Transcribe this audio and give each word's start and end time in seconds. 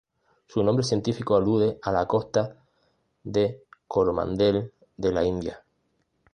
Su 0.47 0.63
nombre 0.63 0.83
científico 0.83 1.35
alude 1.35 1.77
a 1.83 1.91
la 1.91 2.07
costa 2.07 2.55
de 3.23 3.65
Coromandel 3.87 4.73
de 4.97 5.11
la 5.11 5.23
India. 5.23 5.63